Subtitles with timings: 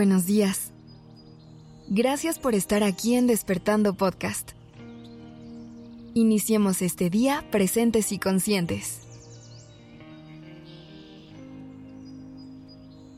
[0.00, 0.72] Buenos días.
[1.86, 4.52] Gracias por estar aquí en Despertando Podcast.
[6.14, 9.00] Iniciemos este día presentes y conscientes.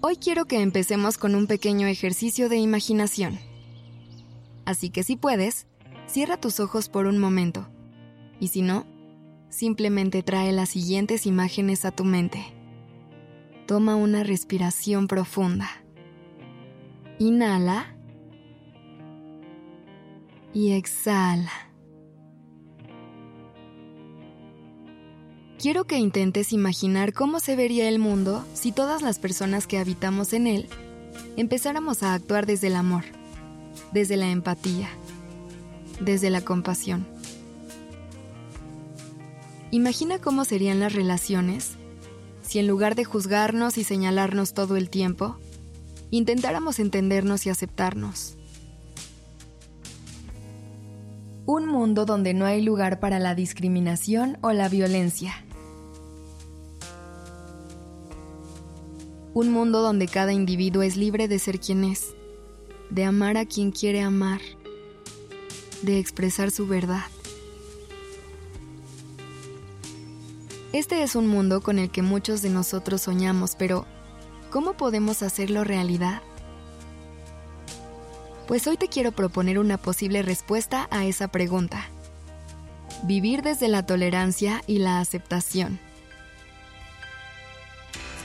[0.00, 3.38] Hoy quiero que empecemos con un pequeño ejercicio de imaginación.
[4.64, 5.68] Así que si puedes,
[6.08, 7.68] cierra tus ojos por un momento.
[8.40, 8.86] Y si no,
[9.50, 12.42] simplemente trae las siguientes imágenes a tu mente.
[13.68, 15.81] Toma una respiración profunda.
[17.22, 17.86] Inhala
[20.52, 21.52] y exhala.
[25.56, 30.32] Quiero que intentes imaginar cómo se vería el mundo si todas las personas que habitamos
[30.32, 30.68] en él
[31.36, 33.04] empezáramos a actuar desde el amor,
[33.92, 34.88] desde la empatía,
[36.00, 37.06] desde la compasión.
[39.70, 41.76] Imagina cómo serían las relaciones
[42.42, 45.38] si en lugar de juzgarnos y señalarnos todo el tiempo,
[46.12, 48.36] intentáramos entendernos y aceptarnos.
[51.46, 55.34] Un mundo donde no hay lugar para la discriminación o la violencia.
[59.32, 62.14] Un mundo donde cada individuo es libre de ser quien es,
[62.90, 64.42] de amar a quien quiere amar,
[65.80, 67.06] de expresar su verdad.
[70.74, 73.86] Este es un mundo con el que muchos de nosotros soñamos, pero
[74.52, 76.20] ¿cómo podemos hacerlo realidad?
[78.46, 81.86] Pues hoy te quiero proponer una posible respuesta a esa pregunta.
[83.04, 85.80] Vivir desde la tolerancia y la aceptación.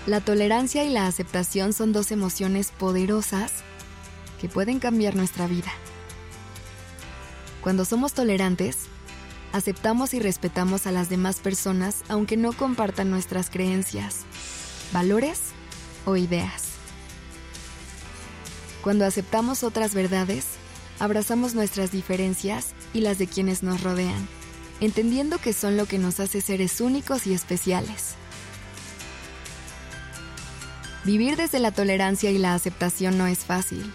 [0.06, 3.52] La tolerancia y la aceptación son dos emociones poderosas
[4.42, 5.72] que pueden cambiar nuestra vida.
[7.62, 8.88] Cuando somos tolerantes,
[9.54, 14.26] aceptamos y respetamos a las demás personas aunque no compartan nuestras creencias,
[14.92, 15.47] valores
[16.08, 16.64] o ideas.
[18.82, 20.46] Cuando aceptamos otras verdades,
[21.00, 24.28] abrazamos nuestras diferencias y las de quienes nos rodean,
[24.80, 28.16] entendiendo que son lo que nos hace seres únicos y especiales.
[31.04, 33.94] Vivir desde la tolerancia y la aceptación no es fácil,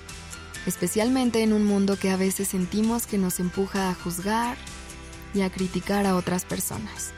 [0.67, 4.59] especialmente en un mundo que a veces sentimos que nos empuja a juzgar
[5.33, 7.13] y a criticar a otras personas.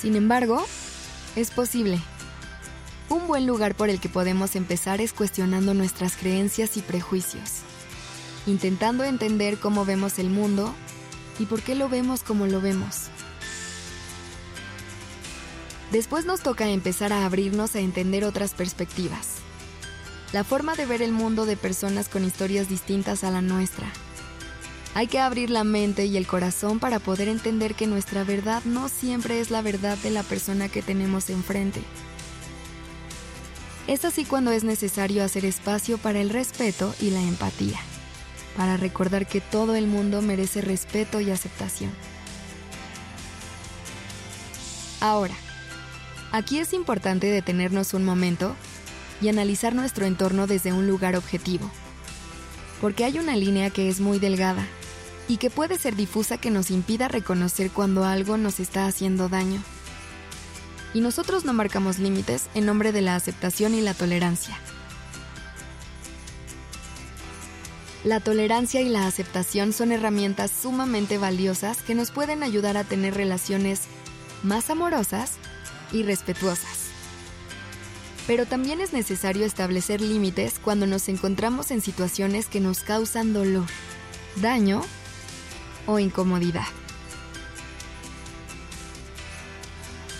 [0.00, 0.66] Sin embargo,
[1.36, 1.98] es posible.
[3.10, 7.54] Un buen lugar por el que podemos empezar es cuestionando nuestras creencias y prejuicios,
[8.46, 10.72] intentando entender cómo vemos el mundo
[11.40, 13.08] y por qué lo vemos como lo vemos.
[15.90, 19.38] Después nos toca empezar a abrirnos a entender otras perspectivas.
[20.32, 23.88] La forma de ver el mundo de personas con historias distintas a la nuestra.
[24.94, 28.88] Hay que abrir la mente y el corazón para poder entender que nuestra verdad no
[28.88, 31.82] siempre es la verdad de la persona que tenemos enfrente.
[33.90, 37.78] Es así cuando es necesario hacer espacio para el respeto y la empatía,
[38.56, 41.90] para recordar que todo el mundo merece respeto y aceptación.
[45.02, 45.34] Ahora,
[46.32, 48.54] Aquí es importante detenernos un momento
[49.20, 51.68] y analizar nuestro entorno desde un lugar objetivo.
[52.80, 54.64] Porque hay una línea que es muy delgada
[55.26, 59.60] y que puede ser difusa que nos impida reconocer cuando algo nos está haciendo daño.
[60.92, 64.58] Y nosotros no marcamos límites en nombre de la aceptación y la tolerancia.
[68.02, 73.14] La tolerancia y la aceptación son herramientas sumamente valiosas que nos pueden ayudar a tener
[73.14, 73.82] relaciones
[74.42, 75.32] más amorosas
[75.92, 76.88] y respetuosas.
[78.26, 83.66] Pero también es necesario establecer límites cuando nos encontramos en situaciones que nos causan dolor,
[84.36, 84.82] daño
[85.86, 86.66] o incomodidad.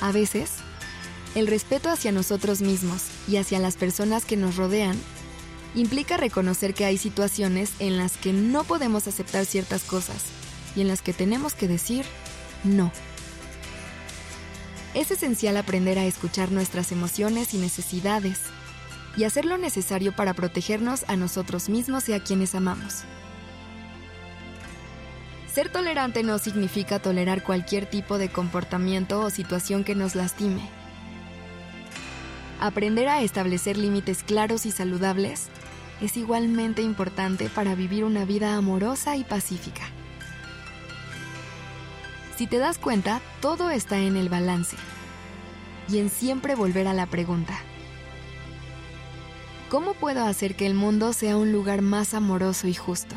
[0.00, 0.50] A veces,
[1.34, 4.98] el respeto hacia nosotros mismos y hacia las personas que nos rodean
[5.74, 10.24] implica reconocer que hay situaciones en las que no podemos aceptar ciertas cosas
[10.74, 12.04] y en las que tenemos que decir
[12.64, 12.90] no.
[14.94, 18.40] Es esencial aprender a escuchar nuestras emociones y necesidades
[19.16, 23.04] y hacer lo necesario para protegernos a nosotros mismos y a quienes amamos.
[25.52, 30.62] Ser tolerante no significa tolerar cualquier tipo de comportamiento o situación que nos lastime.
[32.60, 35.48] Aprender a establecer límites claros y saludables
[36.00, 39.82] es igualmente importante para vivir una vida amorosa y pacífica.
[42.36, 44.76] Si te das cuenta, todo está en el balance
[45.88, 47.58] y en siempre volver a la pregunta.
[49.68, 53.16] ¿Cómo puedo hacer que el mundo sea un lugar más amoroso y justo?